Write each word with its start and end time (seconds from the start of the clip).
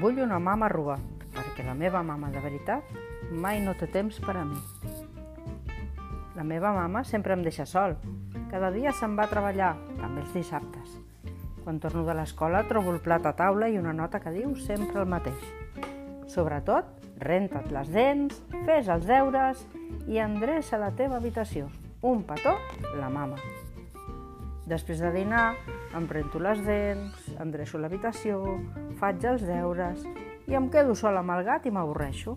Vull 0.00 0.16
una 0.24 0.38
mama 0.40 0.64
robot, 0.72 1.24
perquè 1.34 1.60
la 1.66 1.74
meva 1.76 2.00
mama 2.00 2.30
de 2.32 2.40
veritat 2.40 2.88
mai 3.36 3.58
no 3.60 3.74
té 3.76 3.84
temps 3.92 4.16
per 4.24 4.32
a 4.40 4.44
mi. 4.48 4.56
La 6.38 6.44
meva 6.46 6.70
mama 6.72 7.02
sempre 7.04 7.34
em 7.36 7.42
deixa 7.44 7.66
sol. 7.68 7.98
Cada 8.48 8.70
dia 8.72 8.94
se'n 8.96 9.12
va 9.18 9.26
a 9.26 9.30
treballar, 9.30 9.74
també 9.98 10.22
els 10.24 10.32
dissabtes. 10.32 10.94
Quan 11.66 11.82
torno 11.84 12.06
de 12.06 12.14
l'escola 12.16 12.64
trobo 12.70 12.94
el 12.94 13.02
plat 13.04 13.28
a 13.28 13.34
taula 13.36 13.68
i 13.68 13.76
una 13.76 13.92
nota 13.92 14.22
que 14.24 14.32
diu 14.32 14.54
sempre 14.56 15.02
el 15.02 15.10
mateix. 15.10 15.44
Sobretot, 16.32 16.88
renta't 17.20 17.68
les 17.68 17.92
dents, 17.92 18.40
fes 18.64 18.88
els 18.88 19.04
deures 19.04 19.66
i 20.08 20.16
endreça 20.16 20.80
la 20.80 20.94
teva 20.96 21.20
habitació. 21.20 21.68
Un 22.00 22.24
petó, 22.24 22.56
la 22.96 23.12
mama. 23.12 23.36
Després 24.70 25.00
de 25.02 25.08
dinar, 25.10 25.56
em 25.98 26.04
rento 26.06 26.38
les 26.38 26.60
dents, 26.62 27.24
endreço 27.42 27.78
l'habitació, 27.82 28.36
faig 29.00 29.24
els 29.26 29.42
deures 29.42 30.04
i 30.46 30.54
em 30.54 30.68
quedo 30.70 30.94
sola 30.94 31.24
amb 31.24 31.34
el 31.34 31.42
gat 31.48 31.66
i 31.66 31.72
m'avorreixo. 31.74 32.36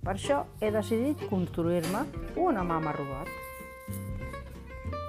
Per 0.00 0.14
això 0.14 0.38
he 0.64 0.70
decidit 0.72 1.26
construir-me 1.28 2.06
una 2.40 2.62
mama 2.64 2.94
robot. 2.96 3.28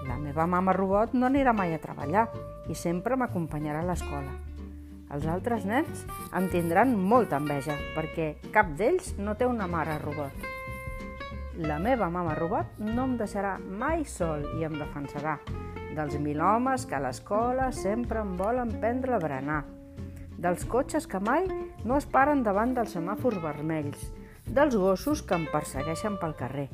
La 0.10 0.18
meva 0.20 0.50
mama 0.52 0.74
robot 0.76 1.16
no 1.16 1.30
anirà 1.30 1.54
mai 1.56 1.72
a 1.78 1.80
treballar 1.80 2.26
i 2.68 2.76
sempre 2.76 3.16
m'acompanyarà 3.16 3.86
a 3.86 3.88
l'escola. 3.94 4.36
Els 5.16 5.30
altres 5.32 5.64
nens 5.66 6.04
em 6.36 6.52
tindran 6.52 6.92
molta 7.14 7.40
enveja 7.40 7.78
perquè 7.96 8.34
cap 8.52 8.76
d'ells 8.76 9.14
no 9.18 9.38
té 9.40 9.48
una 9.48 9.70
mare 9.72 9.96
robot. 10.04 10.44
La 11.64 11.80
meva 11.80 12.12
mama 12.12 12.36
robot 12.36 12.84
no 12.84 13.08
em 13.08 13.16
deixarà 13.22 13.56
mai 13.64 14.04
sol 14.04 14.44
i 14.60 14.68
em 14.68 14.76
defensarà 14.76 15.40
dels 15.96 16.18
mil 16.22 16.42
homes 16.42 16.86
que 16.86 16.98
a 16.98 17.04
l'escola 17.04 17.72
sempre 17.72 18.22
em 18.22 18.36
volen 18.38 18.72
prendre 18.82 19.16
a 19.16 19.22
berenar, 19.22 19.64
dels 20.38 20.66
cotxes 20.66 21.08
que 21.08 21.20
mai 21.20 21.48
no 21.84 21.98
es 21.98 22.08
paren 22.08 22.44
davant 22.44 22.76
dels 22.78 22.96
semàfors 22.96 23.42
vermells, 23.44 24.10
dels 24.46 24.78
gossos 24.80 25.22
que 25.22 25.36
em 25.36 25.46
persegueixen 25.52 26.18
pel 26.22 26.38
carrer 26.40 26.70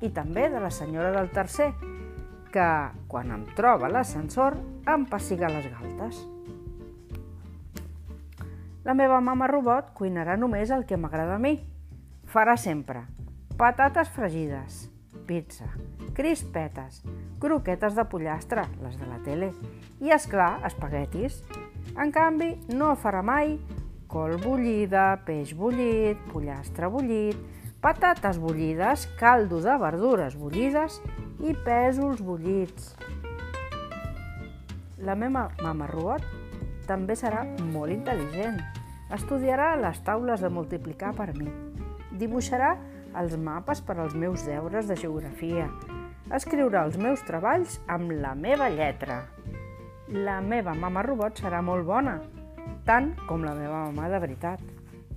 i 0.00 0.10
també 0.12 0.48
de 0.52 0.60
la 0.60 0.70
senyora 0.70 1.12
del 1.14 1.30
tercer, 1.32 1.70
que, 2.52 2.68
quan 3.08 3.32
em 3.32 3.44
troba 3.56 3.88
l'ascensor, 3.88 4.56
em 4.88 5.06
pessiga 5.08 5.50
les 5.52 5.68
galtes. 5.72 6.22
La 8.86 8.94
meva 8.94 9.18
mama 9.20 9.48
robot 9.50 9.90
cuinarà 9.98 10.36
només 10.38 10.70
el 10.70 10.86
que 10.86 10.98
m'agrada 11.00 11.36
a 11.36 11.42
mi. 11.42 11.56
Farà 12.30 12.56
sempre 12.60 13.06
patates 13.56 14.10
fregides, 14.12 14.90
pizza, 15.26 15.66
crispetes, 16.14 17.02
croquetes 17.42 17.96
de 17.98 18.04
pollastre, 18.08 18.64
les 18.82 18.96
de 18.96 19.08
la 19.10 19.18
tele, 19.26 19.50
i, 20.00 20.12
és 20.14 20.28
clar 20.30 20.62
espaguetis. 20.66 21.42
En 21.98 22.12
canvi, 22.14 22.54
no 22.72 22.94
farà 23.00 23.22
mai 23.26 23.56
col 24.10 24.36
bullida, 24.40 25.18
peix 25.26 25.52
bullit, 25.58 26.20
pollastre 26.30 26.88
bullit, 26.92 27.36
patates 27.82 28.38
bullides, 28.40 29.06
caldo 29.20 29.60
de 29.62 29.76
verdures 29.82 30.38
bullides 30.38 31.00
i 31.44 31.52
pèsols 31.66 32.22
bullits. 32.24 32.94
La 35.06 35.14
meva 35.14 35.50
mama 35.62 35.88
robot 35.90 36.24
també 36.86 37.18
serà 37.18 37.44
molt 37.74 37.92
intel·ligent. 37.92 38.62
Estudiarà 39.14 39.74
les 39.78 39.98
taules 40.06 40.40
de 40.42 40.50
multiplicar 40.50 41.12
per 41.14 41.32
mi. 41.36 41.50
Dibuixarà 42.16 42.72
els 43.16 43.36
mapes 43.40 43.80
per 43.82 43.96
als 43.98 44.14
meus 44.14 44.44
deures 44.46 44.88
de 44.90 44.96
geografia, 45.00 45.66
escriurà 46.36 46.84
els 46.86 46.98
meus 47.00 47.22
treballs 47.26 47.78
amb 47.92 48.12
la 48.22 48.34
meva 48.34 48.68
lletra. 48.72 49.22
La 50.12 50.40
meva 50.40 50.74
mama 50.74 51.02
robot 51.06 51.42
serà 51.42 51.62
molt 51.64 51.86
bona, 51.88 52.18
tant 52.86 53.12
com 53.26 53.44
la 53.44 53.54
meva 53.58 53.86
mama 53.88 54.10
de 54.12 54.22
veritat. 54.22 54.62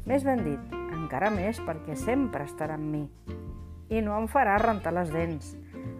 Més 0.10 0.26
ben 0.26 0.44
dit, 0.46 0.76
encara 0.96 1.30
més 1.34 1.60
perquè 1.66 1.98
sempre 2.00 2.48
estarà 2.50 2.80
amb 2.80 2.90
mi. 2.94 3.04
I 3.90 4.02
no 4.06 4.18
em 4.18 4.30
farà 4.30 4.58
rentar 4.62 4.94
les 4.96 5.14
dents. 5.14 5.56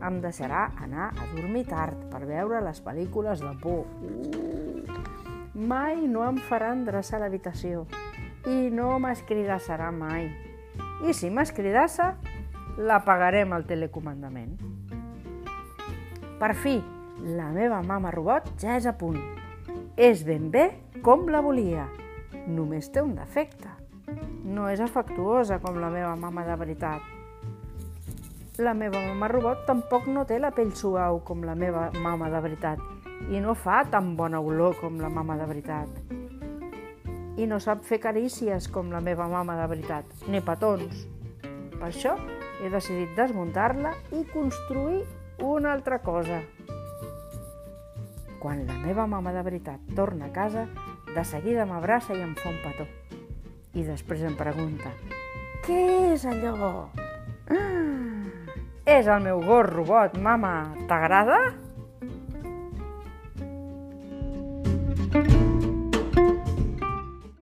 Em 0.06 0.22
deixarà 0.24 0.70
anar 0.82 1.12
a 1.12 1.30
dormir 1.36 1.66
tard 1.70 2.08
per 2.12 2.24
veure 2.26 2.64
les 2.64 2.82
pel·lícules 2.86 3.44
de 3.44 3.54
por. 3.62 3.86
Uh! 3.86 4.40
Mai 5.60 6.06
no 6.08 6.22
em 6.24 6.38
farà 6.48 6.70
endreçar 6.72 7.18
l'habitació 7.20 7.82
i 8.48 8.70
no 8.72 8.94
m'escridassarà 9.04 9.90
mai. 9.92 10.30
I 11.08 11.14
si 11.16 11.30
m'escridassa, 11.32 12.14
la 12.80 13.00
pagarem 13.06 13.54
al 13.56 13.66
telecomandament. 13.68 14.58
Per 16.40 16.54
fi, 16.56 16.78
la 17.36 17.50
meva 17.56 17.82
mama 17.84 18.12
robot 18.16 18.54
ja 18.60 18.78
és 18.80 18.88
a 18.88 18.96
punt. 18.96 19.20
És 20.00 20.24
ben 20.28 20.50
bé 20.52 20.70
com 21.04 21.28
la 21.32 21.42
volia. 21.44 21.88
Només 22.48 22.92
té 22.92 23.04
un 23.04 23.16
defecte. 23.16 23.72
No 24.44 24.70
és 24.72 24.80
afectuosa 24.80 25.60
com 25.64 25.80
la 25.80 25.92
meva 25.94 26.16
mama 26.20 26.46
de 26.48 26.56
veritat. 26.60 27.04
La 28.60 28.74
meva 28.76 29.00
mama 29.00 29.28
robot 29.32 29.66
tampoc 29.68 30.08
no 30.12 30.26
té 30.28 30.40
la 30.40 30.52
pell 30.52 30.72
suau 30.76 31.22
com 31.24 31.44
la 31.48 31.56
meva 31.56 31.90
mama 32.04 32.28
de 32.32 32.42
veritat 32.44 32.82
i 33.28 33.40
no 33.44 33.54
fa 33.56 33.84
tan 33.92 34.16
bona 34.16 34.40
olor 34.40 34.76
com 34.80 35.00
la 35.00 35.10
mama 35.10 35.38
de 35.38 35.46
veritat. 35.48 35.88
I 37.40 37.46
no 37.48 37.62
sap 37.64 37.86
fer 37.88 38.02
carícies 38.04 38.68
com 38.68 38.90
la 38.92 39.00
meva 39.00 39.30
mama 39.32 39.56
de 39.56 39.68
veritat, 39.72 40.08
ni 40.28 40.42
petons. 40.44 41.06
Per 41.80 41.88
això 41.88 42.18
he 42.60 42.68
decidit 42.74 43.14
desmuntar-la 43.16 43.94
i 44.12 44.26
construir 44.34 45.06
una 45.48 45.72
altra 45.72 46.02
cosa. 46.04 46.42
Quan 48.44 48.66
la 48.68 48.76
meva 48.82 49.08
mama 49.08 49.32
de 49.32 49.44
veritat 49.48 49.94
torna 49.96 50.28
a 50.28 50.34
casa, 50.36 50.66
de 51.14 51.24
seguida 51.24 51.68
m'abraça 51.70 52.12
i 52.18 52.20
em 52.26 52.36
fa 52.36 52.52
un 52.52 52.60
petó. 52.66 52.90
I 53.80 53.88
després 53.88 54.26
em 54.28 54.36
pregunta, 54.36 54.92
què 55.64 55.80
és 56.12 56.28
allò? 56.28 56.90
Ah, 57.56 58.60
és 58.84 59.08
el 59.08 59.24
meu 59.24 59.40
gos 59.48 59.68
robot, 59.72 60.20
mama, 60.20 60.74
t'agrada? 60.92 61.40